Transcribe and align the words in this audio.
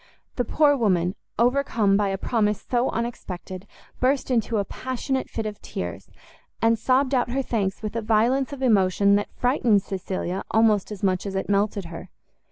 The 0.35 0.45
poor 0.45 0.75
woman, 0.75 1.13
overcome 1.37 1.95
by 1.95 2.07
a 2.07 2.17
promise 2.17 2.65
so 2.67 2.89
unexpected, 2.89 3.67
burst 3.99 4.31
into 4.31 4.57
a 4.57 4.65
passionate 4.65 5.29
fit 5.29 5.45
of 5.45 5.61
tears, 5.61 6.09
and 6.59 6.79
sobbed 6.79 7.13
out 7.13 7.29
her 7.29 7.43
thanks 7.43 7.83
with 7.83 7.95
a 7.95 8.01
violence 8.01 8.51
of 8.51 8.63
emotion 8.63 9.13
that 9.17 9.29
frightened 9.35 9.83
Cecilia 9.83 10.43
almost 10.49 10.91
as 10.91 11.03
much 11.03 11.27
as 11.27 11.35
it 11.35 11.49
melted 11.49 11.85
her. 11.85 12.09